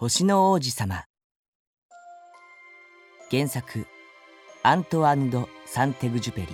[0.00, 1.06] 星の王子様。
[3.32, 3.84] 原作
[4.62, 6.46] アントワン・ド・サンテグジュペリ。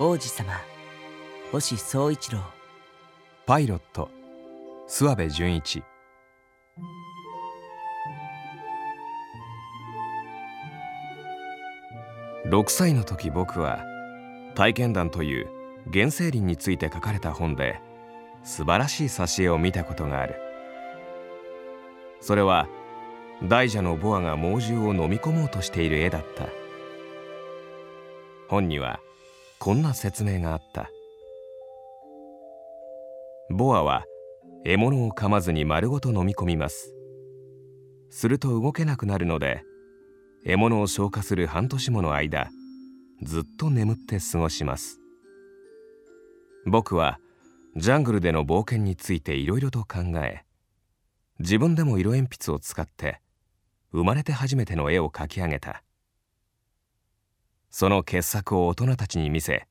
[0.00, 0.60] 王子様
[1.52, 2.40] 星総一郎。
[3.46, 4.10] パイロット
[4.88, 5.84] 諏訪部純一。
[12.46, 13.84] 6歳の時僕は
[14.56, 15.48] 体験談という
[15.92, 17.80] 原生林について書かれた本で
[18.42, 20.36] 素晴らしい挿絵を見たことがある。
[22.20, 22.68] それは
[23.42, 26.48] 大蛇のボアが猛獣を飲み込もうとしている絵だった。
[28.48, 29.00] 本には
[29.58, 30.90] こんな説明があった。
[33.50, 34.04] ボアは
[34.64, 36.94] 獲物を噛まずに丸ごと飲み込みます。
[38.10, 39.62] すると動けなくなるので
[40.44, 42.50] 獲物を消化する半年もの間
[43.22, 45.00] ずっと眠って過ごします。
[46.66, 47.18] 僕は
[47.76, 50.44] ジャングルでの冒険についていろいろと考え
[51.38, 53.20] 自分でも色鉛筆を使って
[53.92, 55.82] 生まれて初めての絵を描き上げた。
[57.70, 59.68] その傑作を大人たちに見せ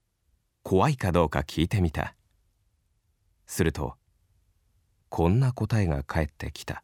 [0.64, 2.16] 怖いかどうか聞いてみた。
[3.46, 3.96] すると
[5.10, 6.84] こんな答えが返ってきた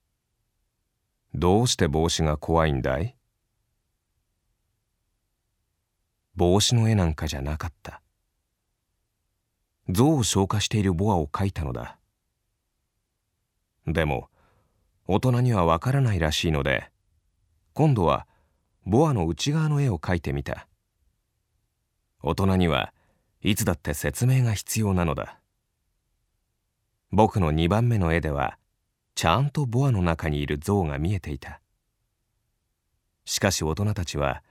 [1.34, 3.16] 「どうして帽子が怖いんだい?」
[6.36, 8.02] 帽子の絵なんかじゃなかった。
[9.88, 11.96] 象を消化しているボアを描いたのだ。
[13.86, 14.28] でも
[15.06, 16.90] 大人にはわからないらしいので
[17.72, 18.26] 今度は
[18.84, 20.66] ボアの内側の絵を描いてみた。
[22.22, 22.92] 大人には
[23.42, 25.38] いつだって説明が必要なのだ。
[27.12, 28.58] 僕の2番目の絵では
[29.14, 31.60] ちゃんとボアの中にいる象が見えていた。
[33.24, 34.42] しかし大人たちは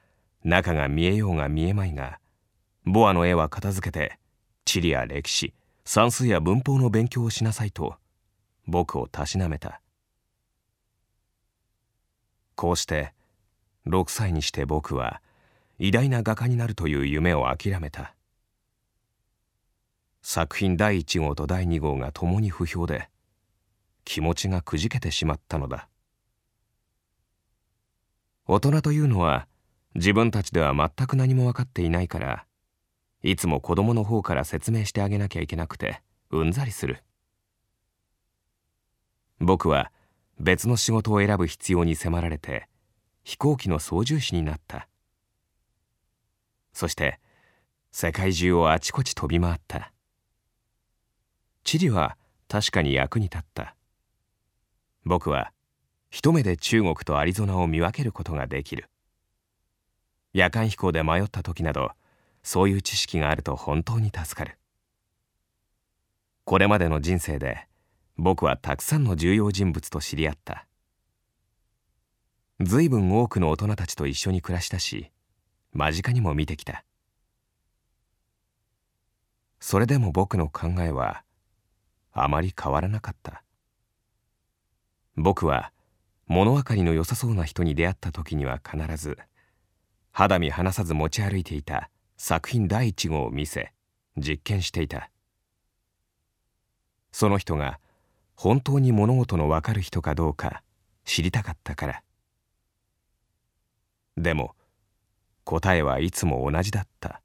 [0.43, 2.19] 中が見えようが見えまいが
[2.85, 4.19] ボアの絵は片付けて
[4.65, 5.53] 地理や歴史
[5.85, 7.95] 算数や文法の勉強をしなさいと
[8.67, 9.79] 僕をたしなめた。
[12.55, 13.13] こうして
[13.85, 15.21] 6歳にして僕は
[15.77, 18.15] 偉大な画家になるという夢を諦めた。
[20.21, 23.09] 作品第1号と第2号が共に不評で
[24.05, 25.87] 気持ちがくじけてしまったのだ。
[28.47, 29.47] 大人というのは
[29.93, 32.45] 自分たちでは全く何も分かっていないから
[33.27, 37.03] いつも子供の方から説明してあげなきゃいけなくてうんざりする。
[39.39, 39.91] 僕は
[40.39, 42.67] 別の仕事を選ぶ必要に迫られて
[43.23, 44.87] 飛行機の操縦士になった。
[46.71, 47.19] そして
[47.91, 49.91] 世界中をあちこち飛び回った。
[51.63, 53.75] 地理は確かに役に立った。
[55.03, 55.51] 僕は
[56.11, 58.87] 一目で中国とアリゾナを見分けることができる。
[60.31, 61.89] 夜間飛行で迷った時など
[62.45, 64.59] そういう知識があると本当に助かる。
[66.43, 67.67] これまでの人生で
[68.17, 70.67] 僕はたくさんの重要人物と知り合った。
[72.61, 75.11] 随分多くの大人たちと一緒に暮らしたし
[75.73, 76.85] 間近にも見てきた。
[79.59, 81.23] それでも僕の考えは
[82.13, 83.43] あまり変わらなかった。
[85.17, 85.71] 僕は
[86.27, 89.17] 物分かりの良さそうな人に出会った時には必ず
[90.11, 93.73] 肌身離さず持ち歩いていた作品第1号を見せ
[94.17, 95.09] 実験していた。
[97.11, 97.79] その人が
[98.35, 100.63] 本当に物事の分かる人かどうか
[101.03, 102.03] 知りたかったから。
[104.17, 104.55] でも
[105.43, 107.21] 答えはいつも同じだった。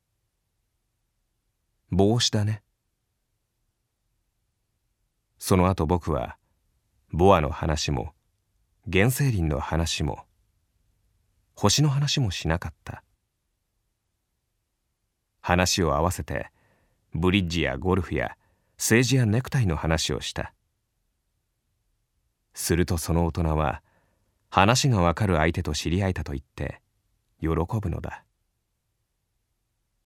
[1.91, 2.63] 帽子だね。
[5.39, 6.37] その後僕は
[7.13, 8.13] ボアの話も
[8.91, 10.25] 原生林の話も
[11.55, 13.03] 星の話もしなかった。
[15.41, 16.51] 話を合わせて
[17.15, 18.37] ブリッジやゴルフや
[18.77, 20.53] 政治やネクタイの話をした。
[22.55, 23.83] するとその大人は
[24.49, 26.81] 話がわかる相手と知り合えたと言って
[27.41, 27.49] 喜
[27.81, 28.25] ぶのだ。